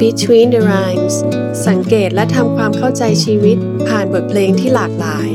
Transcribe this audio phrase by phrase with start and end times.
[0.00, 1.16] Between the Rhymes
[1.66, 3.56] สังเกตและทำความเข้าใจชีวิต
[3.88, 5.30] ผ่านบทเพลงที่หลากหลาย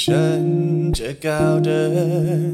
[0.00, 0.44] ฉัน
[0.98, 1.84] จะก้าวเดิ
[2.52, 2.53] น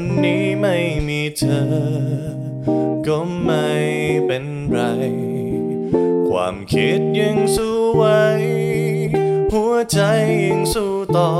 [0.00, 0.76] วันนี้ไม่
[1.08, 1.64] มีเธอ
[3.06, 3.68] ก็ไม่
[4.26, 4.78] เป็นไร
[6.28, 8.24] ความคิดยังสู้ไว้
[9.52, 10.00] หัวใจ
[10.46, 11.32] ยังสู้ต่อ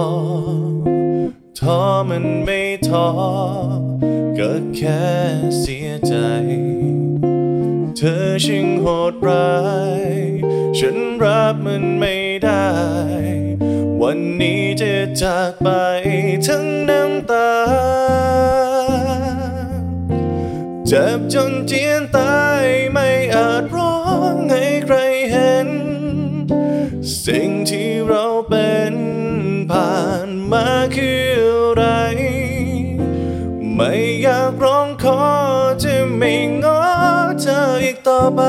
[1.58, 3.08] ท้อมันไม่ท้อ
[4.38, 5.06] ก็แค่
[5.60, 6.14] เสียใจ
[7.96, 9.56] เธอชิงโหดร้า
[10.02, 10.10] ย
[10.78, 12.66] ฉันรับมันไม่ได้
[14.10, 15.68] วันนี้จะจากไป
[16.46, 17.50] ทั้งน้ำตา
[20.86, 23.96] เจ็บจนเจียนตายไม่อาจร้อ
[24.34, 24.96] งให้ใคร
[25.30, 25.68] เห็น
[27.24, 28.94] สิ่งที่เราเป็น
[29.70, 31.26] ผ่านมาคือ
[31.58, 31.84] อะไร
[33.74, 35.22] ไม่อยากร้องขอ
[35.84, 36.34] จะไม่
[36.64, 36.82] ง้อ
[37.40, 38.42] เธออีกต่อไป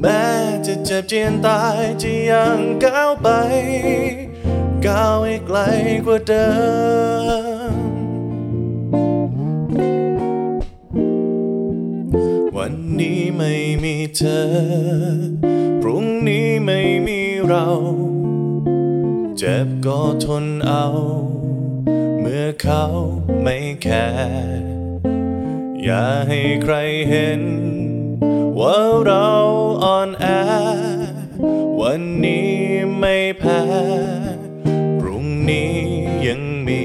[0.00, 0.24] แม้
[0.66, 3.28] จะเจ็บเจียนตายจะยังก้าวไป
[4.86, 5.58] ก้าวให้ไกล
[6.06, 6.48] กว่าเดิ
[7.72, 7.74] ม
[12.56, 14.44] วันนี้ไม่มีเธอ
[15.80, 17.66] พรุ่งนี้ไม่มีเรา
[19.38, 20.86] เจ็บก็ทนเอา
[22.20, 22.84] เมื่อเขา
[23.42, 24.76] ไม่แคร์
[25.82, 26.74] อย่าให้ใคร
[27.10, 27.42] เห็น
[28.60, 29.30] ว่าเรา
[29.84, 30.26] อ่อนแอ
[31.80, 32.54] วันนี้
[32.98, 33.62] ไม่แพ้
[35.00, 35.74] พรุ่งนี้
[36.26, 36.84] ยังมี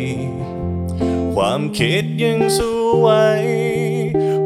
[1.36, 3.28] ความคิดยังสู้ไว้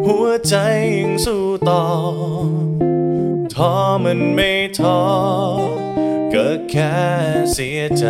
[0.05, 0.55] หัวใจ
[0.99, 1.85] ยังสู้ต่อ
[3.53, 3.73] ท้อ
[4.05, 5.01] มันไม่ท้อ
[6.33, 6.95] ก็แค่
[7.53, 8.05] เสียใจ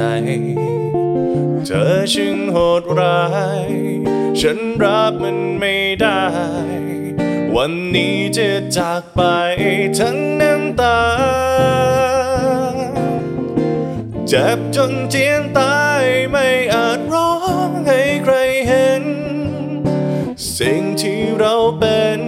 [1.65, 3.25] เธอช่างโหดร้า
[3.67, 3.69] ย
[4.39, 6.23] ฉันรับมันไม่ได้
[7.59, 9.21] วันนี้จะจากไป
[9.99, 10.99] ทั้งน้ำตา
[14.27, 17.33] เจ็บจนเจียนตายไม่อาจร้อ
[17.67, 18.35] งให้ใคร
[18.67, 19.03] เห็น
[20.57, 22.21] สิ่งที่เราเป็น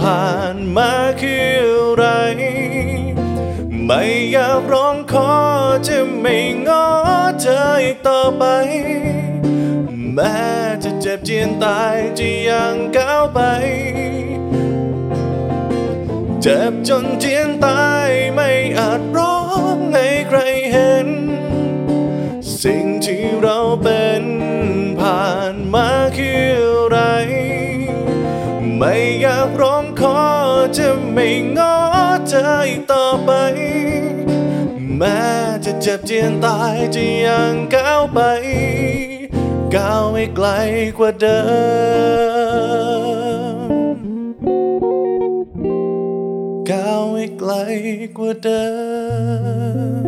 [0.00, 2.04] ผ่านมาคืออะไร
[3.86, 4.02] ไม่
[4.32, 5.32] อยากร้องขอ
[5.88, 6.36] จะไม่
[6.68, 6.86] ง้อ
[7.40, 8.44] เธออีกต่อไป
[10.20, 10.42] แม้
[10.84, 13.40] จะเจ็บเจียนตายจะยังก้าวไป
[16.42, 19.38] เจ็บจนเจียนตายไม่อาจร้อ
[19.76, 20.38] งให้ใคร
[20.72, 21.08] เห็น
[22.62, 24.24] สิ่งที่เราเป็น
[25.00, 26.98] ผ่านมาคืออะไร
[28.76, 30.20] ไม่อยากร้องขอ
[30.78, 31.76] จะไม่ง้อ
[32.28, 33.30] เธออีกต่อไป
[34.96, 35.22] แม้
[35.64, 38.20] จะเจ็บเจียนตายจะยังก้าวไป
[39.76, 40.48] ก้าวให้ไกล
[40.98, 41.38] กว่าเดิ
[43.94, 43.96] ม
[46.70, 47.52] ก้าวให้ไกล
[48.18, 48.64] กว่าเดิ
[50.02, 50.04] ม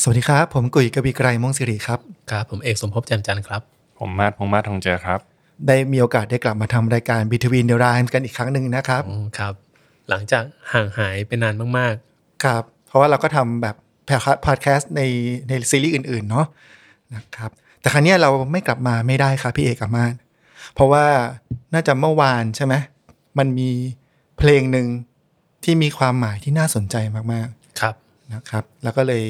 [0.00, 3.62] สวัสดีครับ ผมกุยกบีไกรมงศิริครับ ครับผมเอกสมภพแจ่มจันทร์ครับ
[3.98, 5.20] ผมมาดพงษ์มาศทองเจอครับ
[5.66, 9.54] ได้มีโอกาสได้กลับมาทำรายการ Between the Rhymes กันอีกครั้งหนึ่งนะครับอืมครับ
[10.08, 11.94] หลังจากห่างหายไปนานมาก
[12.44, 13.76] ครับเพ ราะว่าเราก็ทำแบบ
[14.46, 15.02] พอดแคสต์ใน
[15.48, 16.46] ในซีรีส์อื่น ๆ เนาะ
[17.14, 17.50] นะครับ
[17.80, 20.14] แต่ครั้งนี้ยเราไม่กลับมาไม่ได้ครับพี่เอกกับมาศ
[20.74, 21.04] เพราะว่า
[21.74, 22.74] น่าจะเมื่อวานใช่ไหม
[23.38, 23.70] มันมี
[24.38, 24.86] เพลงหนึ่ง
[25.64, 26.96] ที่มีความหมายที่น่าสนใจ
[27.32, 29.24] มากๆครับๆนะครับ แล้วก็เลย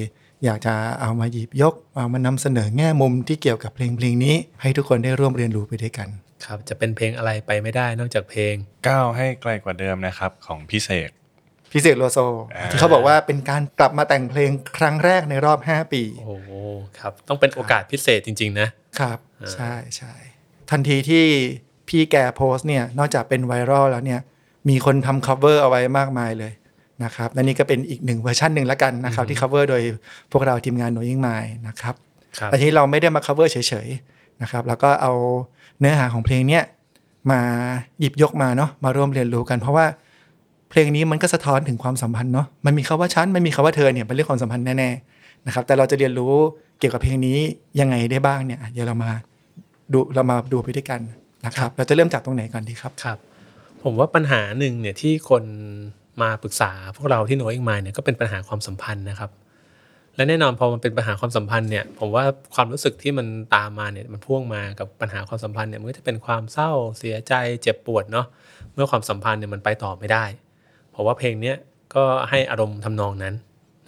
[0.44, 6.08] อยากจะเอามาหยิบยกเอามานำเสนอแง่มุมที่เกี่ยวกับเพลงเพลงนี้ ให้ทุกคนได้ร่วมเรียนรู้ไปด้วยกัน
[6.44, 8.55] ครับ จะเป็นเพลงอะไรไปไม่ได้นอกจากเพลง
[8.88, 11.11] ก้าวให้ไกลกว่าเดิมนะครับของพี่เสก
[11.75, 12.19] พิเศษโลโซ
[12.55, 16.50] อ่าที่เขาบอกว่าเป็นการกลับมาแต่งเพลงครั้งแรกในรอบ 5 ปี โอ้โห
[16.99, 18.69] ครับ ต้องเป็นโอกาสพิเศษจริง ๆ นะ
[18.99, 19.19] ครับ
[19.55, 20.12] ใช่ใช่
[20.71, 21.25] ทันทีที่
[21.88, 24.21] พี่แกโพสต์เนี่ย นอกจากเป็นไวรัลแล้วเนี่ย
[24.69, 26.53] มีคนทำ cover เอาไว้มากมายเลย
[27.05, 29.82] นะครับและนี่ก็เป็นอีกหนึ่งเวอร์ชันหนึ่งแล้วกันนะครับที่ cover โดย
[30.32, 31.94] พวกเราทีมงาน Knowing Mind นะครับ
[32.38, 33.56] ครับแต่ทีนี้เราไม่ได้มา cover เฉ
[33.87, 35.12] ยๆนะครับแล้วก็เอา
[35.79, 36.62] เนื้อหาของเพลงเนี้ย
[37.31, 37.41] มา
[38.00, 39.87] หยิบยกมาเนาะมาร่วมเรียนรู้กัน เพราะว่า
[40.75, 46.35] เพลงนี้มันก็สะท้อนถึงความสัมพันธ์เนาะมันมีคาว่าฉันมันมีคาว่าเธอเนี่ยเป็นเรื่องความสัมพันธ์แน่ๆนะครับแต่เราจะเรียนรู้
[46.79, 47.38] เกี่ยวกับเพลงนี้
[47.81, 49.11] ยังไงได้บ้างเนี่ยเดี๋ยวเรามา
[49.93, 51.00] ดูเรามาดูไปด้วยกัน
[51.47, 53.19] นะครับ เราจะเริ่มจากตรงไหนก่อนดีครับครับ
[53.82, 55.44] ผมว่าปัญหาหนึ่งเนี่ยที่คน
[56.23, 59.31] มาปรึกษาพวกเราที่โน้เองมาเนี่ยก็เป็นปัญหาความสัมพันธ์นะครับ
[60.17, 62.25] และแน่นอนพอมันเป็นปัญหาความสัมพันธ์เนี่ยผมว่า
[62.55, 68.26] ความรู้สึกที่มันตามมาเนี่ยมันพ่วงมากับปัญหาความสัมพันธ์เนี่ยมันก็จะเป็นความเศร้าเสียใจเจ็บปวดเนาะ
[68.75, 70.25] เมื่อความสัมพันธ์เนี่ยมันไปต่อไม่ได้
[70.94, 71.56] เพราะว่าเพลงเนี้ย
[71.94, 73.35] ก็ให้อารมณ์ทำนองนั้น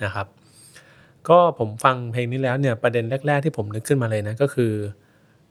[0.04, 0.26] นะครับ
[1.28, 4.72] ก็ผมฟังเพลงนี้แล้วเนี่ยประเด็นแรก ๆ ที่ผมนึกขึ้นมาเลยนะก็คือ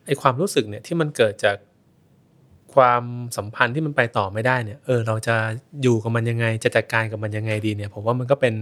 [0.06, 1.58] ไอ้ความรู้สึกเนี่ยที่มันเกิดจาก
[2.76, 3.04] ความ
[3.38, 5.36] สัมพันธ์ที่มันไปต่อไม่ได้เนี่ยเออเราจะ
[5.82, 8.56] อยู่กับมันยังไงจะจัดการกับมันยังไงดีเนี่ยผมว่ามันก็เป็น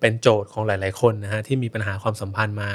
[0.00, 2.70] เป็นโจทย์ของหลาย ๆ คนนะฮะที่มีปัญหาความสัมพันธ์มา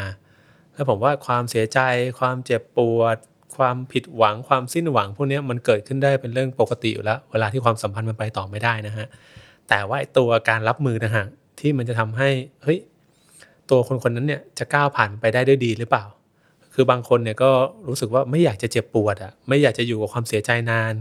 [0.74, 1.80] แล้วผมว่าความเสียใจ
[2.20, 3.18] ความเจ็บปวด
[3.58, 9.08] ความผิดหวังความสิ้นหวังพวกนี้มันเกิดขึ้นได้เป็นเรื่องปกติอยู่แล้ว เวลาที่ความสัมพันธ์มันไปต่อไม่ได้นะฮะ
[9.70, 11.26] แต่ว่าไอ้ตัวการรับมือนะฮะ
[11.60, 12.30] ที่มันจะทำให้
[12.64, 12.80] เฮ้ย
[13.70, 16.06] ตัวคนคนนั้นเนี่ยจะก้าวผ่านไปได้ด้วยดีหรือเปล่า
[16.74, 17.50] คือบางคนเนี่ยก็
[17.88, 20.94] รู้สึกว่าไม่อยากจะเจ็บปวดอะไม่อยากจะอยู่กับความเสียใจนาน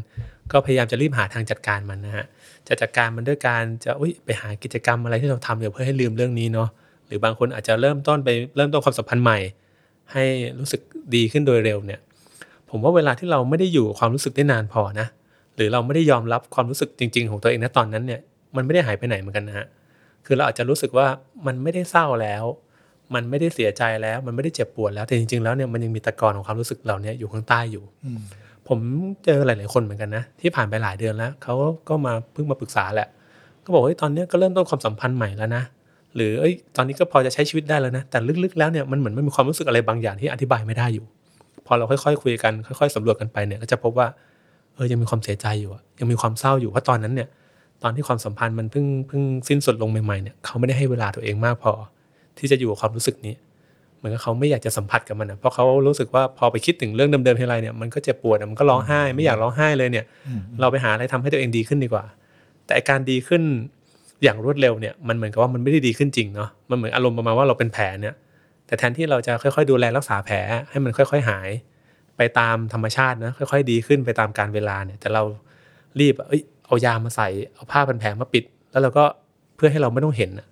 [0.52, 2.26] ก็พยายามจะรีบหาทางจัดการมันนะฮะ
[2.68, 6.68] จะจัดการมันด้วยการจะอุยไปหากิจกรรมอะไรที่เราทำเดี๋ยวเพื่อให้ลืมเรื่องนี้เนาะ
[7.06, 9.38] หรือบางคนอาจจะเริ่มต้นไปเริ่มต้นความสัมพันธ์ใหม่
[10.12, 10.24] ให้
[10.58, 10.80] รู้สึก
[11.14, 12.00] ดีขึ้นโดยเร็วเนี่ย
[12.70, 15.06] ผมว่าเวลาที่เราไม่ได้อยู่ความรู้สึกได้นานพอนะ
[15.56, 18.20] หรือเราไม่ได้ยอมรับความรู้สึกจริง ๆ ของตัวเองนะตอนนั้นเนี่ย
[18.58, 19.66] มันไม่ได้หายไปไหนเหมือนกันนะฮะ
[20.26, 21.06] คือเราอาจจะรู้สึกว่า
[21.46, 22.44] มันไม่ได้เศร้าแล้ว
[23.14, 27.84] มันไม่ได้เสียใจแล้ว มันไม่ได้เจ็บปวดแล้วแต่จริงๆแล้วเนี่ยมันยังมีตะกอนของความรู้สึกเหล่านี้อยู่ข้างใต้อยู่
[28.68, 28.78] ผม
[29.24, 31.54] เจอหลาย ๆ คนเหมือนกันนะ ที่ผ่านไปหลายเดือนแล้วเขา
[31.88, 33.08] ก็มาเพิ่งมาปรึกษาแหละ
[33.64, 35.62] ก็บอกว่าตอนนี้ก็เริ่มต้นความสัมพันธ์ใหม่แล้วนะ
[36.16, 41.06] หรือเอ้ยตอนนี้ก็พอจะใช้ชีวิตได้แล้วนะ แต่ลึกๆแล้วเนี่ยมันเหมือนมันมีความรู้สึกอะไรบางอย่างที่อธิบายไม่ได้อยู่
[41.66, 44.06] พอเราค่อยๆคุยกันค่อย ๆสำรวจกันไปเนี่ยก็จะพบว่า
[44.74, 47.28] เออยังมีความเสียใจอยู่อะยังมีความเศร้าอยู่เพราะตอนนั้นเนี่ย
[47.82, 51.72] ตอนที่ความสัมพันธ์มันเพิ่งเพิ่งสิ้นสุดลงใหม่ๆเนี่ยเขาไม่ได้ให้เวลาตัวเองมากพอ
[52.38, 53.34] ที่จะอยู่กับความรู้สึกนี้
[53.96, 60.04] เหมือนกับเขาไม่อยากจะสัมผัสกับมันอะเพราะเขารู้สึกว่าพอไปคิดถึงเรื่องเดิมๆทีไรเนี่ยมันก็เจ็บปวดอะมันก็ร้องไห้ ไม่อยากร้องไห้เลยเนี่ย
[60.60, 62.04] เราไปหาอะไรทำให้ตัวเองดีขึ้นดีกว่า
[62.64, 63.42] แต่อาการดีขึ้น
[64.24, 68.14] อย่างรวดเร็วเนี่ยมันเหมือนกับว่ามันไม่ได้ดีขึ้นจริงเนาะมันเหมือนอารมณ์ประมาณว่าเราเป็นแผลเนี่ย
[68.66, 70.36] แต่แทนที่เราจะค่อยๆ ดูแลรักษาแผล
[70.70, 71.48] ให้มันค่อย ๆ หาย
[72.16, 75.22] ไปตามธรรมชาตินะค่อย ๆ ดีขึ้นไปตามการเวลาเนี่ย แต่เรา
[76.00, 79.04] รีบเอ้ย เอายามาใส่เอาผ้าพันแผลมาปิด แล้วเราก็
[79.56, 80.46] เพื่อให้เราไม่ต้องเห็นนะ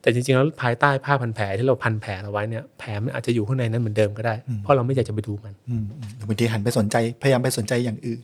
[0.00, 8.22] แต่จริงๆแล้วภายใต้ผ้าพันแผลที่เราพันแผลเอาไว้เนี่ยแผลมันอาจจะอยู่ข้างในนั้นเหมือนเดิมก็ได้ เพราะเราไม่อยากจะไปดูมันอืมอืมบางทีหันไปสนใจพยายามไปสนใจอย่างอื่น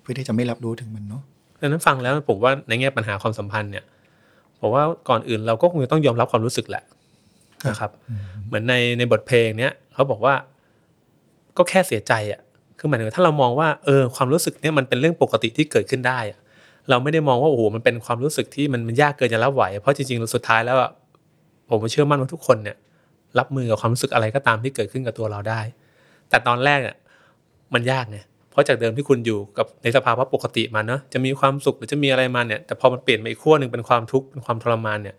[0.00, 1.22] เพื่อที่จะไม่รับรู้ถึงมันเนาะ
[1.60, 3.84] ดังนั้นฟังแล้วผมว่าในแง่ปัญหาความสัมพันธ์เนี่ย
[4.60, 6.82] ผมว่าก่อนอื่นเราก็คงจะต้องยอมรับความรู้สึกแหละ
[7.68, 7.90] นะครับ
[8.46, 10.34] เหมือนในในบทเพลงเนี้ยเขาบอกว่า
[11.56, 12.40] ก็แค่เสียใจอะ
[12.78, 16.38] คือหมายถึงว่าถ้าเรามองว่าเออความรู้สึกเนี้ยมันเป็นเรื่องปกติที่เกิดขึ้นได้อะ
[16.90, 20.90] เราไม่ได้มองว่าโอ้โหมันเป็นความรู้สึกที่มันมันยากเกินจะรับไหว เพราะจริงๆสุดท้ายแล้วอะ
[21.68, 22.76] ผมเชื่อมั่นว่าทุกคนเนี่ย
[23.38, 25.60] รับมือกับความรู้สึกอะไรก็ตามที่เกิดขึ้นกับตัวเราได้
[26.28, 26.96] แต่ตอนแรกอะ
[27.74, 28.18] มันยากไง
[28.50, 35.16] เพราะจากเดิมที่คุณอยู่กับในสภาวะปกติมาเนาะจะมีความสุขหรือจะมีอะไรมาเนี่ยแต่พอมันเปลี่ยนมาอีกขั้วหนึ่งเป็นความทุกข์เป็นความทรมานเนี่ย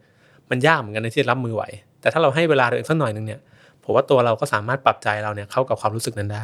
[0.50, 1.64] มันยากเหมือนกันในที่รับมือไหว
[2.02, 3.40] แต่ถ้าเราให้เวลาตัวเองสักหน่อยหนึ่งเนี่ย
[3.84, 6.44] ผมว่าตัวเราก็สามารถปรับใจเราเนี่ยเข้ากับความรู้สึกนั้นได้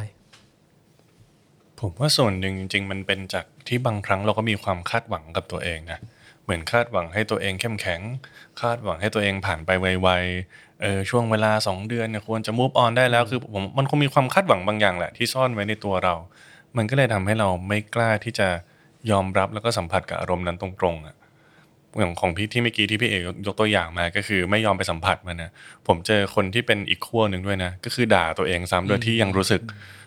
[1.80, 5.98] ผมว่าส่วนหนึ่งจริง ๆ มันเป็นจากที่บางครั้งเราก็มีความคาดหวังกับตัวเองนะ
[6.44, 8.00] เหมือนคาดหวังให้ตัวเองเข้มแข็ง
[8.60, 16.14] คาดหวังให้ตัวเองผ่านไปไวๆเออช่วงเวลา 2 เดือนเนี่ยควรจะ move on ได้แล้วคือผมมันคงมีความคาดหวังบางอย่างแหละที่ซ่อนไว้ในตัวเรา
[16.76, 18.48] มันก็เลยทำให้เราไม่กล้าที่จะ
[19.10, 21.16] ยอมรับแล้วก็สัมผัสกับอารมณ์นั้นตรงๆอะ
[21.98, 25.50] อย่างของพี่ที่เมื่อกี้ที่พี่เอกยกตัวอย่างมาก็คือไม่ยอมไปสัมผัสมันนะ
[25.86, 29.62] ผมเจอคนที่เป็นอีกขั้วหนึ่งด้วยนะ ก็คือด่าตัวเองซ้ำโดยที่ยังรู้สึก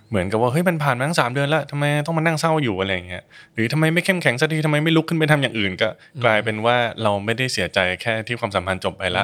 [0.09, 3.23] เหมือนกับว่าเฮ้ยมันผ่านมาตั้งสามเดือนแล้วทำไมต้องมานั่งเศร้าอยู่อะไรอย่างเงี้ย
[3.53, 5.89] หรือทำไมไม่เข้มแข็งสักทีทำไมไม่ลุกขึ้นไปทำอย่างอื่น ก็
[6.23, 9.23] กลายเป็นว่าเราไม่ได้เสียใจแค่ที่ความสัมพันธ์จบไปละ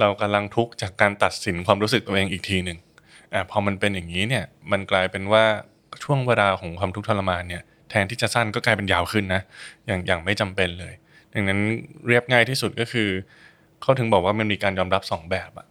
[0.00, 2.78] เรากำลังทุกข์จากการตัดสินความรู้สึกตัวเองอีกทีหนึ่ง
[3.34, 5.44] อ่าพอมันเป็นอย่างนี้เนี่ยมันกลายเป็นว่า
[6.02, 9.42] ช่วงเวลาของความทุกข์ทรมานเนี่ยแทนที่จะสั้นก็กลายเป็นยาวขึ้นนะ
[9.86, 10.94] อย่างอย่างไม่จำเป็นเลย
[11.34, 11.60] ดังนั้น
[12.08, 13.08] เรียบง่ายที่สุดก็คือ
[13.82, 15.66] เขาถึงบอกว่ามันมีการยอมรับสองแบบอะ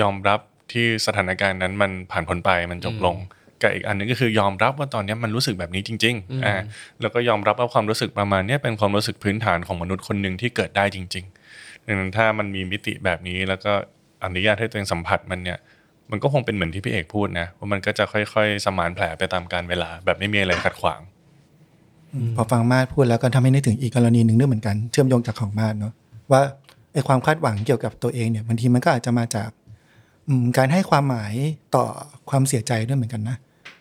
[0.00, 0.40] ยอมรับ
[0.72, 3.16] ที่สถานการณ์นั้นมันผ่านพ้นไปมันจบลง
[3.62, 6.54] กับอีกอันหนึงก็คือยอมรับว่าตอนนี้มันรู้สึกแบบนี้จริงๆอ่า
[7.00, 13.72] แล้วก็ยอมรับว่าความรู้สึกประมาณเนี้ยเป็นความรู้สึกพื้นฐานของมนุษย์คนหนึ่งที่เกิดได้จริงๆดังนั้นถ้ามันมีมิติแบบนี้แล้วก็
[14.24, 15.58] อนุญาตให้ตัวเองสัมผัสมันเนี่ย
[16.10, 21.00] มันก็คงเป็นเหมือนที่พี่เอกพูดนะว่ามันก็จะค่อยๆ สมานแผลไปตามการเวลา แบบไม่มีอะไรขัดขวาง
[22.36, 25.92] พอฟังมาดพูดแล้วก็ทำให้นึกถึงอีกกรณีหนึ่งด้วยเหมือนกันเชื่อมโยงจากของมาดเนาะ
[26.32, 26.40] ว่า
[26.92, 29.50] ไอ้ความคาดหวังเกี่ยวกับตัวเองเนี่ยบางทีมันก็อาจจะมาจาก
[30.28, 31.32] อืมการให้ความหมาย
[31.74, 31.84] ต่อ
[32.30, 33.36] ความเสียใจด้วยเหมือนกันนะ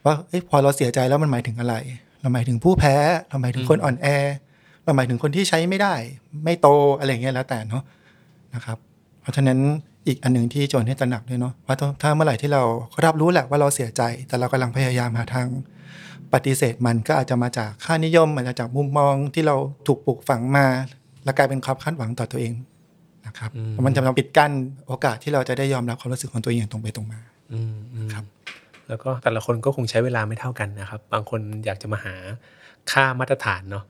[0.06, 1.76] ว่าเอ้ยพอเราเสียใจแล้วมันหมายถึงอะไร
[2.22, 2.96] เราหมายถึงผู้แพ้
[3.30, 4.08] เราหมายถึงคนอ่อนแอ
[4.86, 5.94] หหมายถึงคนที่ใช้ไม่ได้
[6.44, 6.68] ไม่โต
[7.00, 7.84] อะไรอย่างเงี้ยแล้วแต่เนาะ
[8.56, 8.78] นะครับ
[9.22, 9.60] เพราะฉะนั้น
[10.08, 12.64] อีกอันหนึ่งที่โจนให้ตระหนักด้วยเนาะว่าถ้าเมื่อไหร่ที่เรา
[13.06, 15.48] รับรู้แหละว่าเราเสียใจ แต่เรากำลังพยายามหาทาง
[16.34, 19.56] ปฏิเสธมันก็อาจจะมาจากค่านิยมอาจจะจากมุมมองที่เรา
[19.88, 20.66] ถูกปลูกฝังมา
[21.24, 22.54] แล้วกลายเป็นความคาดหวังต่อตัวเอง
[23.28, 23.52] นะครับ
[23.86, 24.52] มันจะมาปิดกั้น
[24.88, 27.20] โอกาสที่เราจะได้ยอมรับความรู้สึกของตัวเองอย่างตรงไปตรงมา
[27.54, 28.26] อืมอืมครับ
[28.88, 32.16] แล้วก็แต่ละคนก็คงใช้เวลาไม่เท่ากันนะครับ บางคนอยากจะมาหา
[32.92, 33.84] ค่ามาตรฐานเนาะ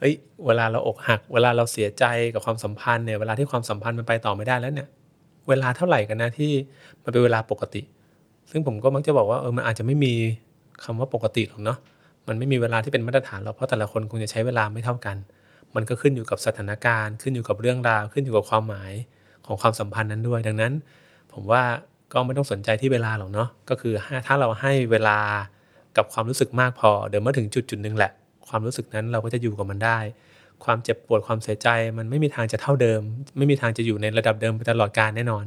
[0.00, 0.14] เอ้ย
[0.46, 4.88] เวลาเราอกหัก เวลาเราเสียใจกับความสัมพันธ์เนี่ย เวลาที่ความสัมพันธ์มันไปต่อไม่ได้แล้วเนี่ย
[5.48, 6.52] เวลาเท่าไหร่กันนะที่
[7.02, 7.82] มันเป็นเวลาปกติ
[8.50, 10.12] ซึ่งผมก็มักจะบอกว่าเออ มันอาจจะไม่มี
[10.84, 11.78] คำว่าปกติหรอกเนาะ
[12.28, 15.16] มันไม่มีเวลาที่เป็นมาตรฐานหรอก เพราะแต่ละคนคงจะใช้เวลาไม่เท่ากัน
[15.74, 18.92] มันก็ขึ้นอยู่กับสถานการณ์ ขึ้นอยู่กับเรื่องราว ขึ้นอยู่กับความหมาย
[19.46, 20.72] ของความสัมพันธ์นั้นด้วย ดังนั้น
[21.32, 21.62] ผมว่า
[22.14, 23.94] ก็ไม่ต้องสนใจที่เวลาหรอกเนาะก็คือ
[24.26, 25.18] ถ้าเราให้เวลา
[25.96, 28.12] กับความรู้สึกมากพอ เดี๋ยวเมื่อถึงจุดจุดหนึ่งแหละ
[28.48, 29.98] ความรู้สึกนั้นเราก็จะอยู่กับมันได้
[30.64, 31.68] ความเจ็บปวดความเสียใจ
[31.98, 33.00] มันไม่มีทางจะเท่าเดิม
[33.38, 35.44] ไม่มีทางจะอยู่ในระดับเดิมไปตลอดกาลแน่นอน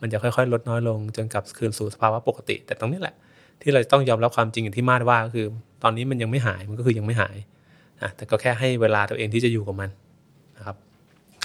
[0.00, 3.14] มันจะค่อยๆ ลดน้อยลงจนกลับคืนสู่สภาวะปกติ แต่ตรงนี้แหละ
[3.62, 5.46] ที่เราต้องยอมรับความจริงอย่างที่มาดว่าก็คือ
[5.82, 7.36] ตอนนี้มันยังไม่หายมันก็คือยังไม่หาย
[8.02, 9.90] นะแต่ก็แค่ให้เวลาตัวเองที่จะอยู่กับมัน
[10.56, 10.76] นะครับ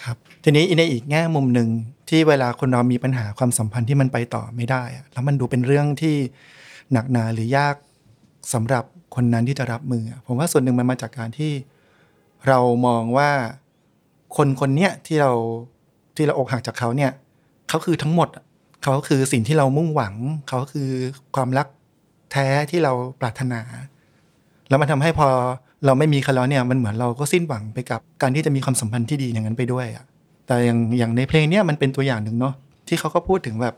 [0.05, 1.69] ครับทีนี้ในอีกแง่มุมหนึ่ง
[2.09, 4.83] ที่เวลาคนเรามีปัญหาความสัมพันธ์ที่มันไปต่อไม่ได้
[5.13, 6.15] แล้วมันดูเป็นเรื่องที่
[6.91, 7.75] หนักหนาหรือยาก
[8.53, 8.83] สำหรับ
[9.15, 11.51] คนนั้นที่จะรับมือ ผมว่าส่วนหนึ่งมันมาจากการที่
[12.47, 13.31] เรามองว่า
[14.37, 15.31] คนคนเนี้ยที่เรา
[16.15, 17.11] ที่เราอกหักจากเขาเนี่ย
[17.69, 18.29] เขาคือทั้งหมด
[18.83, 20.13] เขาคือสิ่งที่เรามุ่งหวัง
[20.49, 20.89] เขาคือ
[21.35, 21.67] ความรัก
[22.31, 23.61] แท้ที่เราปรารถนา
[24.69, 25.29] แล้วมันทำให้พอ
[25.85, 30.05] เราไม่มีเขาแล้วเนี่ยมันเหมือนเราก็สิ้นหวังไปกับการที่จะมีความสัมพันธ์ที่ดีอย่างนั้นไปด้วยอะ
[30.47, 32.53] แต่อย่างอย่างในเพลงเนี้ยมันเป็นตัวอย่างหนึ่งเนาะ
[32.87, 33.75] ที่เขาก็พูดถึงแบบ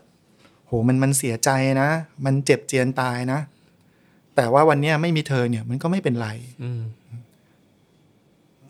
[0.66, 1.88] โหมันมันเสียใจนะ
[2.24, 3.38] มันเจ็บเจียนตายนะ
[4.36, 6.28] แต่ว่าวันเนี้ยไม่มีเธอเนี่ย มันก็ไม่เป็นไร
[6.62, 6.82] อืม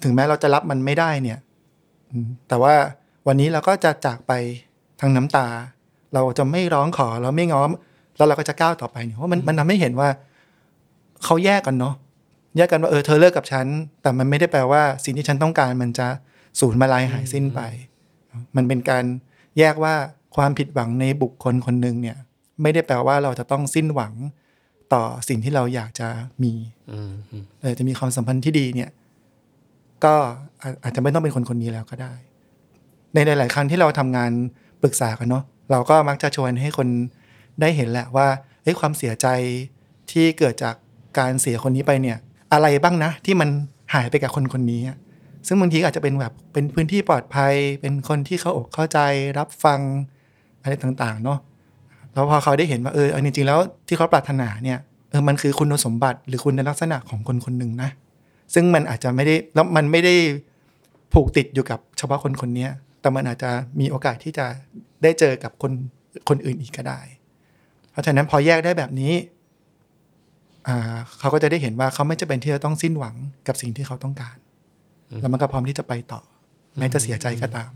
[0.03, 1.39] ถึงแม้เราจะรับมันไม่ได้เนี่ย
[2.13, 2.75] อืมแต่ว่า
[3.27, 4.33] วันนี้เราก็จะจากไป
[5.01, 5.47] ทางน้ำตา
[6.15, 7.71] เราจะไม่ร้องขอเราไม่ง้อม
[8.17, 10.09] แล้วเราก็จะก้าวต่อไปเนี่ยเพราะมันมันทำให้เห็นว่า
[11.25, 11.95] เขาแยกกันเนาะ
[12.57, 13.67] แยกกันว่าเออเธอเลิกกับฉัน
[14.03, 16.09] แต่มันไม่ได้แปลว่าสิ่งที่ฉันต้องการมันจะ
[16.61, 17.61] สูญมาลายหายสิ้นไป
[18.57, 19.05] มันเป็นการ
[19.59, 19.95] แยกว่า
[20.37, 22.17] ความผิดหวังในบุคคลคนหนึ่งเนี่ย
[22.63, 24.13] ไม่ได้แปลว่าเราจะต้องสิ้นหวัง
[24.93, 26.09] ต่อสิ่งที่เราอยากจะ
[26.43, 26.53] มี
[26.93, 28.91] อืมอืมเออจะมีความสัมพันธ์ที่ดีเนี่ย
[30.05, 30.15] ก็
[30.63, 32.13] อาอาจจะไม่ต้องเป็นคนคนนี้แล้วก็ได้
[33.15, 34.33] ในหลาย ๆ ครั้งที่เราทำงาน
[34.83, 36.89] ปรึกษากันเนาะเราก็มักจะชวนให้คน
[37.61, 38.29] ได้เห็นแหละว่า
[38.63, 39.27] เอ้ยความเสียใจ
[40.11, 40.75] ที่เกิดจาก
[41.19, 42.19] การเสียคนนี้ไปเนี่ย
[42.53, 43.49] อะไรบ้างนะ ที่มัน
[43.95, 44.81] หายไปกับคนคนนี้
[45.47, 48.99] ซึ่งบางทีอาจจะเป็นแบบเป็นพื้นที่ปลอดภัย เป็นคนที่เขาอกเข้าใจ
[49.39, 49.81] รับฟัง
[50.63, 51.39] อะไรต่างๆ เนาะ
[52.13, 54.79] แล้วพอเขาได้เห็นว่าเออจริงๆแล้วที่เขาปรารถนาเนี่ย
[55.11, 57.91] เออมันคือคุณสมบัติหรือคุณลักษณะของคนคนหนึ่งนะ
[58.55, 60.15] ซึ่งมันอาจจะไม่ได้แล้วมันไม่ได้
[61.13, 62.69] ผูกติดอยู่กับเฉพาะคนคนนี้
[63.01, 63.51] แต่มันอาจจะ
[63.81, 64.47] มีโอกาสที่จะ
[65.03, 65.73] ได้เจอกับคน
[66.29, 67.01] คนอื่นอีกก็ได้
[67.91, 69.13] เพราะฉะนั้นพอแยกได้แบบนี้
[71.19, 73.15] เขาก็จะได้เห็นว่าเขาไม่จะเป็นที่จะต้องสิ้นหวัง
[73.47, 74.37] กับสิ่งที่เขาต้องการ
[75.21, 76.21] แล้วมันก็พร้อมที่จะไปต่อ
[76.79, 77.71] แม้จะเสียใจก็ตาม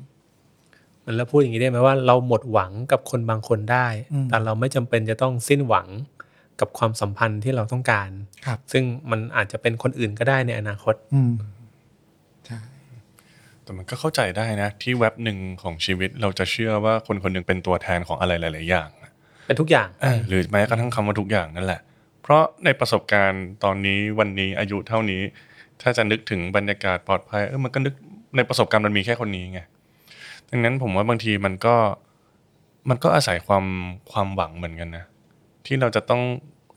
[1.04, 5.88] มันแล้วพูดอย่างนี้ได้ไหมว่าเราหมดหวังกับคนบางคนได้อืมแต่เราไม่จำเป็นจะต้องสิ้นหวัง
[6.60, 8.10] กับความสัมพันธ์ที่เราต้องการ
[8.46, 11.32] ครับ ซึ่งมันอาจจะเป็นคนอื่นก็ได้ในอนาคตอืม
[12.46, 12.60] ใช่
[13.62, 19.10] แต่มันก็เข้าใจได้นะ ที่เว็บหนึ่งของชีวิตเราจะเชื่อว่าคนคนหนึ่งเป็นตัวแทนของอะไรหลาย ๆ อย่างอะ
[19.46, 21.80] เป็นทุกอย่างเออหรือแม้กระทั่งคำว่าทุกอย่างนั่นแหละ
[22.22, 25.22] เพราะในประสบการณ์ตอนนี้วันนี้อายุเท่านี้
[25.82, 27.94] ถ้าจะนึกถึงบรรยากาศปลอดภัยเออมันก็นึก
[28.36, 29.60] ในประสบการณ์มันมีแค่คนนี้ไง
[30.50, 31.76] ดังนั้นผมว่าบางทีมันก็
[32.88, 33.64] มันก็อาศัยความ
[34.12, 35.04] ความหวังเหมือนกันนะ
[35.66, 36.22] ที่เราจะต้อง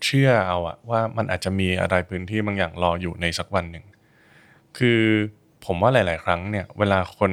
[0.06, 3.86] เชื่อเอาอะว่ามันอาจจะมีอะไรพื้นที่บางอย่างรออยู่ในสักวันหนึ่ง
[4.78, 5.02] คือ
[5.66, 7.32] ผมว่าหลาย ๆ ครั้งเนี่ยเวลาคน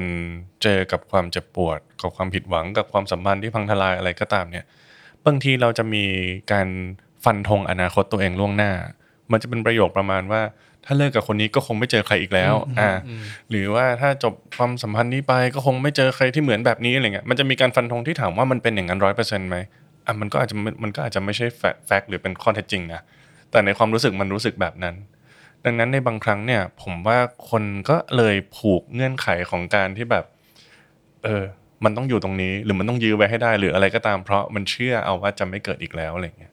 [0.63, 4.65] เจอกับความเจ็บปวด กับความผิดหวังกับความสัมพันธ์ที่พังทลายอะไรก็ตามเนี่ย
[5.27, 6.05] บางทีเราจะมี
[6.53, 6.69] การ
[7.25, 8.73] ฟันธงอนาคตตัวเองล่วงหน้า
[9.33, 10.43] มันจะเป็นประโยคประมาณว่า
[10.85, 12.91] ถ้าเลิกกับคนนี้ก็คงไม่เจอใครอีกแล้ว อ่า
[13.51, 19.57] หรือว่าถ้าจบความสัมพันธ์นี้ไปก็คงไม่เจอใครที่เหมือนแบบนี้อะไรเงี้ยมันจะมีการฟันธงที่ถามว่ามันเป็นอย่างนั้นร้อยเปอร์เซ็นต์ไหม
[20.07, 21.47] อะมันก็อาจจะมันก็อาจจะไม่ใช่
[21.87, 23.01] แฟกต์หรือเป็นข้อเท็จจริงนะ
[23.51, 24.95] แต่ในความรู้สึกมันรู้สึกแบบนั้น
[25.65, 27.19] ดังนั้นในบางครั้งเนี่ย ผมว่า
[27.51, 30.25] คนก็เลยผูกเงื่อนไขของการที่แบบ
[31.25, 31.45] เออ
[31.85, 36.53] มันต้องอยู่ตรงนี้ หรือมันต้องยื้อไว้ให้ได้หรืออะไรก็ตามเพราะมันเชื่อเอาว่าจะไม่เกิดอีกแล้วอะไรเงี้ย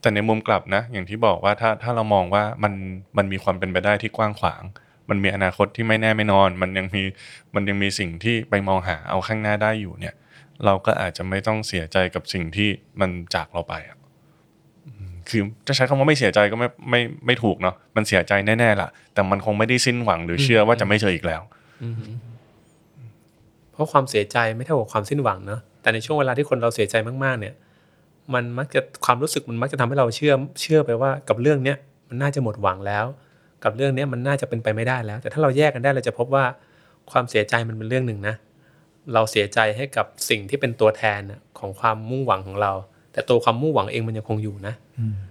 [0.00, 2.72] แต่ในมุมกลับนะ อย่างที่บอกว่าถ้าถ้าเรามองว่ามัน
[3.16, 4.62] มันมีความเป็นไปได้ที่กว้างขวาง
[5.10, 7.02] มันมีอนาคตที่ไม่แน่ไม่นอน มันยังมี
[7.54, 10.14] มันยังมีสิ่งที่ไปมองหาเอาข้างหน้าได้อยู่เนี่ย
[10.64, 12.68] เราก็อาจจะไม่ต้องเสียใจกับสิ่งที่
[13.00, 13.98] มันจากเราไปอะ
[14.86, 21.42] อืมคือจะใช้คำว่าไม่เสียใจก็ไม่ไม่ไม่ถูกเนาะมันเสียใจแน่ๆล่ะ แต่มันคงไม่ได้สิ้นหวังหรือเชื่อว่าจะไม่เจออีกแล้ว
[23.72, 27.54] เพราะความเสียใจไม่เท่ากับความสิ้นหวังเนอะแต่ในช่วงเวลาที่คนเราเสียใจมากๆ เนี่ย
[28.34, 31.76] มันมักจะความรู้สึกมันมักจะทำให้เราเชื่อเชื่อไปว่ากับเรื่องเนี้ย
[32.08, 33.04] มันน่าจะหมดหวังแล้ว
[33.64, 36.44] กับเรื่องเนี้ยมันน่าจะเป็นไปไม่ได้แล้ว แต่ถ้าเราแยกกันได้เราจะพบว่า
[37.10, 38.34] ความเสียใจมันเป็นเรื่องหนึ่งนะ
[39.14, 42.72] เราเสียใจให้กับสิ่งที่เป็นตัวแทนน่ะของความมุ่งหวังของเรา
[43.12, 44.74] แต่ตัวความมุ่งหวังเองมันยังคงอยู่นะ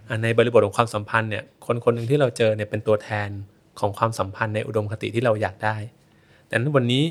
[0.10, 3.30] อะในบริบทของความสัมพันธ์เนี่ยคนคนหนึ่งที่เราเจอเนี่ยเป็นตัวแทน
[3.80, 5.76] ของความสัมพันธ์ในอุดมคติที่เราอยากได้
[6.48, 7.04] แต่นั้นวันนี้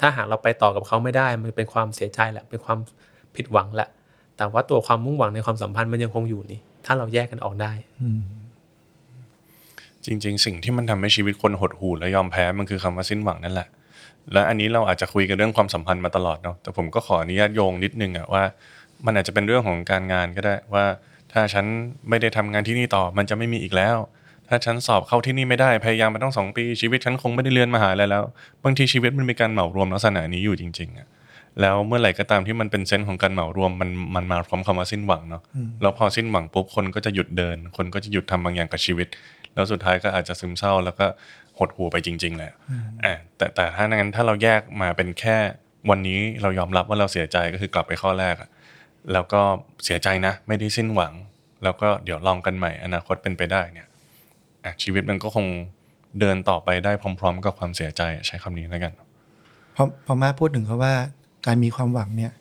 [0.00, 2.78] ถ้าหากเราไปต่อกับเขาไม่ได้ มันเป็นความเสียใจแหละ เป็นความ
[3.36, 3.88] ผิดหวังแหละ
[4.36, 7.72] แต่ว่าตัวความมุ่งหวังในความสัมพันธ์มันยังคงอยู่นี่ ถ้าเราแยกกันออกได้
[10.04, 13.68] จริง ๆ สิ่งที่มันทำให้ชีวิตคนหดหู่และยอมแพ้มันคือคำว่าสิ้นหวังนั่นแหละ
[14.32, 18.42] และอันนี้เราอาจจะคุยกันเรื่องความสัมพันธ์มาตลอดเนาะ แต่ผมก็ขออนุญาตโยงนิดนึงอะว่า
[19.06, 20.84] มันอาจจะเป็นเรื่องของการงานก็ได้ว่า
[21.32, 21.64] ถ้าฉัน
[22.08, 23.96] ไม่ได้ทำงานที่นี่ต่อ มันจะไม่มีอีกแล้ว
[24.48, 28.24] ถ้าฉันสอบเข้าที่นี่ไม่ได้พยายามมาต้องสองปีชีวิตฉันคงไม่ได้เรียนมหาลัยแล้ว
[28.64, 31.08] บางทีชีวิตมันมีการเหมารวมลักษณะนี้อยู่จริงๆอะ
[31.60, 35.42] แล้วเมื่อไหร่ก็ตามที่มันเป็นเซนส์ของการเหมารวมมันมันมาพร้อมคำว่าสิ้นหวังเนาะ
[35.82, 39.08] แล้วพอสิ้นหวังปุ๊บคนก็จะหยุดเดิน คนก็จะหยุดทำบางอย่างกับชีวิต
[39.54, 41.06] แล้วสุดท้ายก็อาจจะซึมเศร้าแล้วก็
[41.58, 42.52] หดหู่ไปจริง ๆแหละ
[43.04, 45.36] อ่าแต่แต่ถ้างั้นถ้าเราแยกมาเป็นแค่
[45.90, 48.48] วันนี้เรายอมรับว่าเราเสียใจก็คือกลับไปข้อแรกอะ
[49.12, 49.40] แล้วก็
[49.84, 51.12] เสียใจนะ ไม่ได้สิ้นหวัง
[51.64, 53.87] แล้วก็เดี๋ยวลองกันใหม่อนาคตเป็นไปได้เนี่ยอะ
[54.82, 55.46] ชีวิตมันก็คง
[56.20, 58.92] เดินต่อไปได้พร้อม ๆ กับความเสียใจใช้คำนี้แล้วกัน
[59.76, 60.94] พอพอมาพูดถึงเขาว่า
[61.46, 62.32] การมีความหวังเนี่ย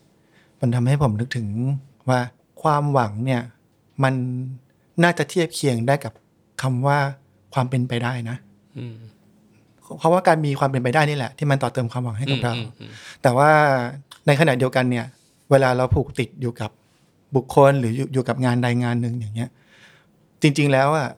[0.62, 1.48] มันทำให้ผมนึกถึง
[2.10, 2.20] ว่า
[2.64, 3.42] ความหวังเนี่ย
[4.04, 4.14] มัน
[5.04, 6.14] น่าจะเทียบเคียงได้กับ
[6.62, 6.98] คำว่า
[7.54, 8.38] ความเป็นไปได้นะ
[8.78, 8.96] อืม
[10.00, 13.50] เพราะว่าการมีความเป็นไปได้นี่แหละ ที่มันต่อเติมความหวังให้กับเราอืมอืมแต่ว่า
[14.28, 15.06] ในขณะเดียวกันเนี่ย
[15.52, 16.72] เวลาเราผูกติดอยู่กับ
[17.36, 19.50] บุคคลหรืออยู่อยู่กับงานใดงานหนึ่งอย่างเงี้ย
[20.42, 21.10] จริง ๆ แล้วอะ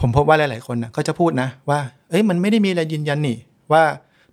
[0.00, 1.78] ผมพบว่าหลาย ๆ คนน่ะก็จะพูดนะ ว่า
[2.10, 3.38] เอ้ยมันไม่ได้มีอะไรยืนยันนี่
[3.72, 3.82] ว่า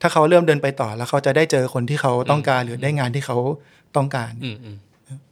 [0.02, 3.38] ถ้าเขาเริ่มเดินไปต่อแล้วเขาจะได้เจอคนที่เขาต้องการหรือได้งานที่เขา
[3.96, 4.78] ต้องการอืมอืม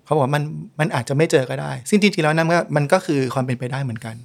[0.06, 0.44] เขาบอกว่ามัน
[0.80, 4.16] มันอาจจะไม่เจอก็ได้ ซึ่งจริง ๆ แล้วนั่นก็มันก็คือความเป็นไปได้เหมือนกัน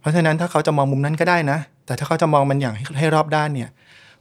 [0.00, 3.70] เพราะฉะนั้นถ้าเขาจะมองมุมนั้นก็ได้นะ แต่ถ้าเขาจะมองมันอย่างให้ให้รอบด้านเนี่ย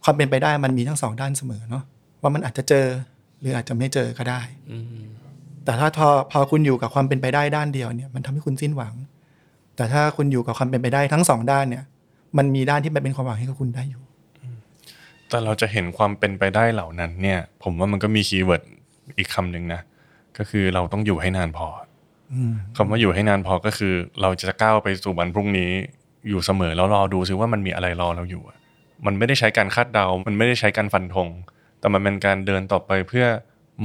[0.04, 1.84] ความเป็นไปได้มันมีทั้งสองด้านเสมอเนาะ
[2.22, 2.86] ว่ามันอาจจะเจอ
[3.40, 4.86] หรืออาจจะไม่เจอก็ได้อืม
[5.66, 8.94] แต่ถ้าทอพอคุณอยู่กับความเป็นไปได้ด้านเดียวเนี่ย มันทำให้คุณสิ้นหวัง
[9.76, 11.84] แต่ถ้าคุณอยู่กับความเป็นไปได้ทั้งสองด้านเนี่ย
[12.38, 14.02] มันมีด้านที่มันเป็นความหวังให้กับคุณได้อยู่
[15.30, 18.64] แต่เราจะเห็นความเป็นไปได้เหล่านั้น เนี่ย ผมว่ามันก็มี keyword
[19.18, 19.82] อีกคำหนึ่งนะ
[20.38, 21.68] ก็คือเราต้องอยู่ให้นานพอ
[22.34, 22.36] อ
[22.78, 25.72] คำว่าอยู่ให้นานพอก็คือ เราจะก้าวไปสู่วันพรุ่งนี้
[26.30, 28.58] อยู่เสมอแล้วรอดูซิว่ามันมีอะไรรอเราอยู่อะ
[29.06, 31.30] มันไม่ได้ใช้การคาดเดา มันไม่ได้ใช้การฟันธง
[31.80, 33.26] แต่มันเป็นการเดินต่อไปเพื่อ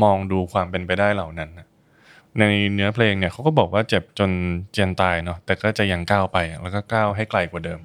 [0.03, 1.67] มองดูความเป็นไปได้เหล่านั้นนะ
[2.41, 4.31] ในเนื้อเพลงเนี่ยเขาก็บอกว่าเจ็บจน
[4.73, 7.81] เจียนตายเนาะแต่ก็จะยังก้าวไปแล้วก็ก้าวให้ไกลกว่าเดิม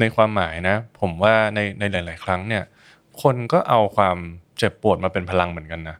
[0.00, 2.64] ในความหมายนะ ผมว่าในในหลาย ๆ ครั้งเนี่ย
[3.22, 4.16] คนก็เอาความ
[4.58, 5.96] เจ็บปวดมาเป็นพลังเหมือนกันนะ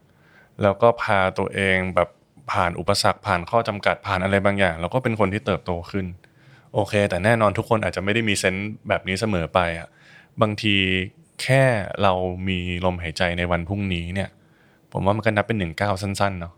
[0.63, 2.09] แล้วก็พาตัวเองแบบ
[2.53, 6.07] ผ่านอุปสรรคผ่านข้อจำกัดผ่านอะไรบางอย่าง แล้วก็เป็นคนที่เติบโตขึ้น
[6.75, 9.89] โอเค แต่แน่นอนทุกคนอาจจะไม่ได้มีเซนส์แบบนี้เสมอไปอะ
[10.43, 10.75] บางที
[11.43, 11.63] แค่
[12.03, 12.13] เรา
[12.49, 14.29] มีลมหายใจในวันพรุ่งนี้เนี่ย
[14.93, 16.53] ผมว่ามันก็นับเป็นหนึ่งก้าวสั้นๆเนาะ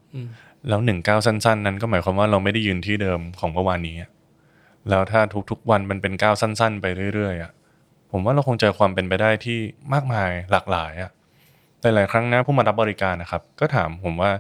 [0.69, 3.97] แล้วหนึ่งก้าวสั้น ๆ นั้นก็หมายความว่าเราไม่ได้ยืนที่เดิมของเมื่อวานนี้
[4.89, 7.53] แล้วถ้าทุกๆวันมันเป็นก้าวสั้น ๆ ไปเรื่อยๆอะ
[8.11, 9.59] ผมว่าเราคงเจอความเป็นไปได้ที่
[9.93, 11.11] มากมายหลากหลายอะ
[11.81, 14.31] แต่หลายครั้งนะผู้มารับบริการนะครับ ก็ถามผมว่า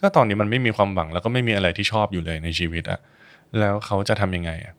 [0.00, 3.00] ก็ตอนนี้มันไม่มีความหวังแล้วก็ไม่มีอะไรที่ชอบอยู่เลยในชีวิตอะ
[3.58, 4.74] แล้วเขาจะทำยังไงอะ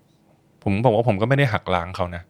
[0.63, 2.23] ผมบอกว่าผมก็ไม่ได้หักล้างเขานะ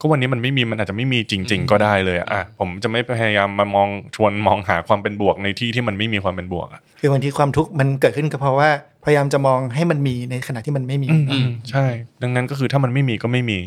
[0.00, 8.70] ก็วันนี้มันไม่มีมันอาจจะไม่มีจริง ๆ ก็ได้เลยอะอะผมจะไม่พยายามมามองชวนมองหาความเป็นบวกในที่ที่มันไม่มีความเป็นบวกอะคือบางทีความทุกข์มันเกิดขึ้นก็เพราะว่า
[9.04, 11.86] พยายามจะมองให้มันมีในขณะที่มันไม่มีอืมใช่
[12.22, 13.58] ดังนั้นก็คือถ้ามันไม่มีก็ไม่มี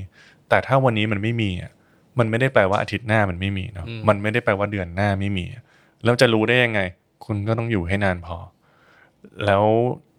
[0.50, 1.72] แต่ถ้าวันนี้มันไม่มีอะ
[2.20, 5.64] มันไม่ได้แปลว่าอาทิตย์หน้ามันไม่มีเนาะมันไม่ได้แปลว่าเดือนหน้าไม่มีอะ
[6.04, 6.82] แล้วจะรู้ได้ยังไง
[7.26, 8.38] คุณก็ต้องอยู่ให้นานพอ
[9.46, 9.64] แล้ว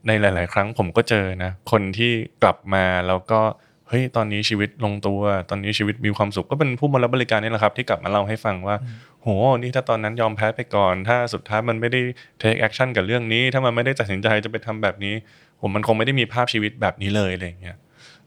[0.07, 8.77] ในหลาย ๆ ครั้งผมก็เจอนะ คนที่กลับมาแล้วก็เฮ้ยตอนนี้ชีวิตลงตัว ตอนนี้ชีวิตมีความสุขก็เป็นผู้มารับบริการนี่แหละครับ ที่กลับมาเล่าให้ฟังว่า
[9.23, 9.29] โห
[9.59, 12.01] นี่ถ้าตอนนั้นยอมแพ้ไปก่อน ถ้าสุดท้ายมันไม่ได้
[12.43, 15.15] take action กับเรื่องนี้ ถ้ามันไม่ได้ตัดสินใจจะไปทำแบบนี้
[15.61, 17.77] ผมมันคงไม่ได้มีภาพชีวิตแบบนี้เลยอะไรอย่างเงี้ย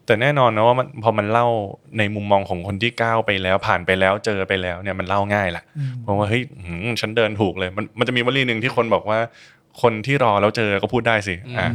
[0.06, 1.46] แต่แน่นอนนะว่ามันพอมันเล่า
[1.98, 5.64] ในมุมมองของคนที่ก้าวไปแล้ว ผ่านไปแล้วเจอไปแล้วเนี่ยมันเล่าง่ายแหละ
[6.02, 9.18] เพราะว่าเฮ้ยหืมฉันเดินถูกเลยมันมันจะมีวลีหนึ่งที่คนบอกว่า
[9.82, 11.68] คนที่รอแล้วเจอก็พูดได้สิอะ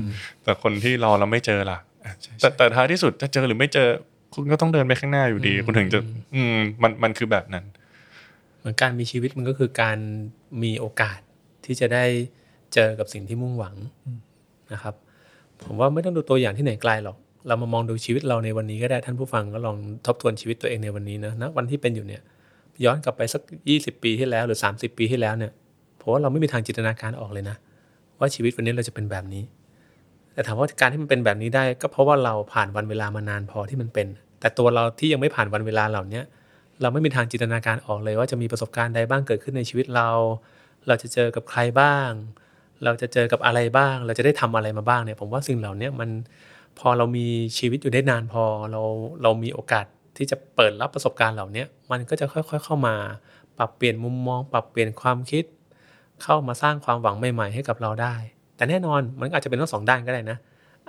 [0.43, 1.81] แต่คนที่รอแล้วไม่เจอล่ะอะ
[2.41, 3.87] แต่แต่ท้ายที่สุดจะเจอหรือไม่เจอ
[4.33, 5.99] คุณก็ต้องเดินไปข้างหน้าอยู่ดี คุณถึงจะ
[6.35, 7.65] อืมมันมันคือแบบนั้น
[8.59, 9.97] เหมือนการมีชีวิตมันก็คือการ
[10.63, 11.19] มีโอกาส
[11.65, 12.05] ที่จะได้
[12.73, 13.75] เจอกับสิ่งที่มุ่งหวัง
[14.73, 14.95] นะครับ
[15.61, 22.21] ผผมว่าไม่ต้องดูตัวอย่างที่ไหนไกลหรอก เรามามองดูชีวิตเราในวันนี้ก็ได้ท่านผู้ฟังก็ลองทบทวนชีวิตตัวเองในวันนี้นะณวันที่เป็นอยู่เนี่ย
[22.85, 23.41] ย้อนกลับไปสัก
[23.75, 25.51] 20 ปีที่แล้วหรือ 30 ปีที่แล้วเนี่ย
[26.01, 27.55] ผมว่าเราไม่มีทางจินตนาการออกเลยนะ
[28.19, 29.43] ว่าชีวิตวันนี้เราจะเป็นแบบนี้
[30.33, 34.07] แต่ถามว่าการที่มันเป็นแบบนี้ได้ก็เพราะว่าเราผ่านวันเวลามานานพอที่มันเป็น
[34.39, 36.21] แต่ตัวเราที่ยังไม่ผ่านวันเวลาเหล่านี้
[36.81, 40.09] เราไม่มีทางจินตนาการออกเลยว่าจะมีประสบการณ์ใดบ้างเกิดขึ้นในชีวิตเรา
[40.87, 42.09] เราจะเจอกับใครบ้าง
[42.83, 46.09] เราจะเจอกับอะไรบ้าง เราจะได้ทำอะไรมาบ้างเนี่ยผมว่าสิ่งเหล่านี้มัน
[46.79, 48.81] พอเรามีชีวิตอยู่ได้นานพอเรา
[49.23, 49.85] เรามีโอกาส
[50.17, 52.95] ที่จะเปิดรับประสบการณ์เหล่านี้มันก็จะค่อยๆเข้ามา
[53.57, 55.43] ปรับเปลี่ยนมุมมอง ปรับเปลี่ยนความคิด
[56.23, 58.15] เข้ามาสร้างความหวังใหม่ๆให้กับเราได้
[58.55, 60.37] แต่แน่นอนมันอาจจะเป็นทั้งสองด้านก็ได้นะ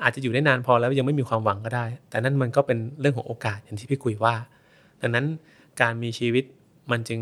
[0.02, 4.34] อาจจะอยู่ได้นานพอแล้วยังไม่มีความหวังก็ได้ แต่นั่นมันก็เป็นเรื่องของโอกาสอย่างที่พี่คุยว่า
[5.00, 5.26] ดังนั้น
[5.80, 6.44] การมีชีวิต
[6.90, 7.20] มันจึง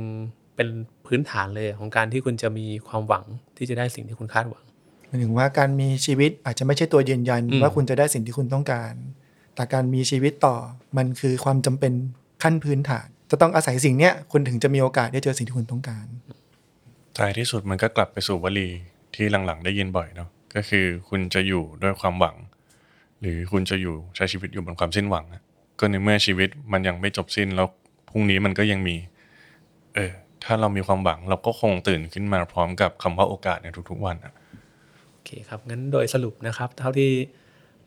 [0.57, 0.69] เป็น
[1.07, 3.25] พื้นฐานเลยของการที่คุณจะมีความหวัง
[3.57, 4.65] ที่จะได้สิ่งที่คุณคาดหวัง
[5.09, 8.93] หมายถึงว่าการมีชีวิตอาจจะไม่ใช่ตัวยืนยันอืมว่าคุณจะได้สิ่งที่คุณต้องการ
[9.55, 10.57] แต่การมีชีวิตต่อ
[10.97, 11.93] มันคือความจำเป็น
[12.43, 16.07] ขั้นพื้นฐาน จะต้องอาศัยสิ่งเนี้ยคุณถึงจะมีโอกาสได้เจอสิ่งที่คุณต้องการ
[17.19, 18.69] ท้ายที่สุดมันก็กลับไปสู่วลี
[19.15, 22.37] ที่หลังๆ ได้ยินบ่อยเนาะก็คือคุณจะอยู่ด้วยความหวัง
[23.21, 25.27] หรือคุณจะอยู่ใช้ชีวิตอยู่บนความสิ้นหวัง
[25.79, 27.67] ก็ในเมื่อชีวิตมันยังไม่จบสิ้นแล้ว
[28.11, 28.97] พรุ่งนี้มันก็ยังมี
[29.95, 30.13] เออ
[30.45, 34.33] ถ้าเรามีความหวังเราก็คงตื่นขึ้นมาพร้อมกับคำว่าโอกาสในทุกๆวันอะ
[35.11, 37.11] โอเคครับงั้นโดยสรุปนะครับ เท่าที่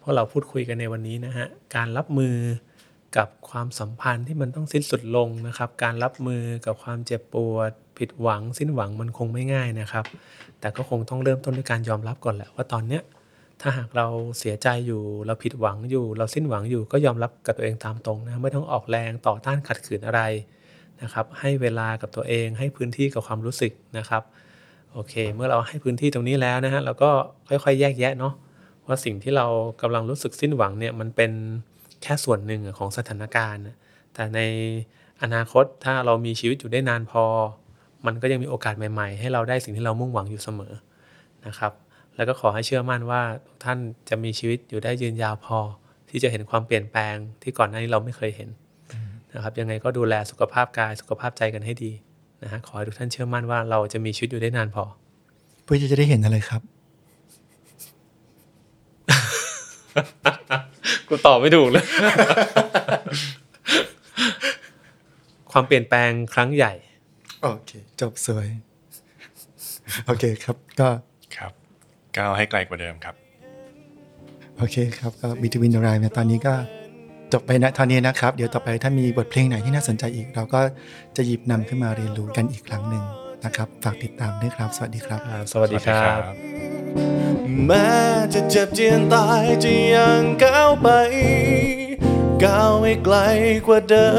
[0.01, 2.35] พวกเราพูดคุยกันในวันนี้นะฮะการรับมือ
[3.17, 10.05] กับความสัมพันธ์ที่มันต้องสิ้นสุดลงนะครับ การรับมือกับความเจ็บปวด ผิดหวังสิ้นหวังมันคงไม่ง่ายนะครับ
[10.59, 13.03] แต่ก็คงต้องเริ่มต้นด้วยการยอมรับก่อนแหละว่าตอนเนี้ย
[13.61, 14.07] ถ้าหากเรา
[14.39, 20.21] เสียใจอยู่เราผิดหวังอยู่ เราสิ้นหวังอยู่ก็ยอมรับกับตัวเองตามตรงนะไม่ต้องออกแรงต่อต้านขัดขืนอะไร
[21.01, 24.23] นะครับให้เวลากับตัวเองให้พื้นที่กับความรู้สึกนะครับ
[24.93, 27.11] โอเค เมื่อเราให้พื้นที่ตรงนี้แล้วนะฮะเราก็
[27.49, 28.33] ค่อยๆ แยกแยะเนาะ
[28.87, 29.45] ว่าสิ่งที่เรา
[29.81, 31.31] กำลังรู้สึกสิ้นหวังเนี่ยมันเป็น
[32.03, 33.63] แค่ส่วนหนึ่งของสถานการณ์
[34.13, 34.39] แต่ใน
[35.21, 37.23] อนาคตถ้าเรามีชีวิตอยู่ได้นานพอ
[38.05, 40.73] มันก็ยังมีโอกาสใหม่ๆ ให้เราได้สิ่งที่เรามุ่งหวังอยู่เสมอ
[41.47, 41.71] นะครับ
[42.15, 43.77] แล้วก็ขอให้เชื่อมั่นว่าทุกท่าน
[44.09, 45.59] จะมีชีวิตอยู่ได้ยืนยาวพอ
[46.09, 48.49] ที่จะเห็นความเปลี่ยนแปลงที่ก่อนหน้านี้เราไม่เคยเห็น
[49.33, 51.91] นะครับ ยังไงก็ดูแลสุขภาพกายสุขภาพใจกันให้ดี
[52.43, 54.83] นะฮะขอให้ทุกท่านเชื่อมั่นว่าเราจะมีชีวิตอยู่ได้นานพอ
[55.63, 56.61] เพื่อที่จะได้เห็นอะไรครับ
[61.07, 61.85] กูตอบไม่ถูกเลย
[65.51, 66.73] ความเปลี่ยนแปลงครั้งใหญ่
[67.45, 68.47] โอเค จบสวย
[70.05, 70.89] โอเคครับก็
[71.37, 71.51] ครับ
[72.17, 73.15] ก้าวให้ไกลกว่าเดิมครับ
[74.57, 76.53] โอเคครับก็บิทวินดรายตอนนี้ก็
[77.33, 80.61] จบไปนะเท่านี้นะครับ เดี๋ยวต่อไปถ้ามีบทเพลงไหนที่น่าสนใจอีก เราก็
[81.17, 83.03] จะหยิบนำขึ้นมาเรียนรู้กันอีกครั้งหนึ่ง
[83.45, 85.19] นะครับ ฝากติดตามด้วยครับ สวัสดีครับ
[85.53, 86.21] สวัสดีครับ
[87.65, 87.89] แม้
[88.33, 90.87] จะเจ็บเจียนตายจะยังก้าวไป
[92.43, 93.17] ก้าวให้ไกล
[93.67, 94.09] กว่าเดิ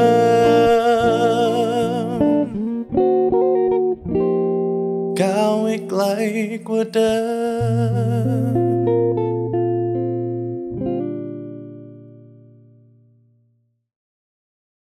[0.75, 0.76] ม
[5.97, 6.05] ไกล
[6.67, 7.13] กว่าเดิ
[8.05, 8.06] ม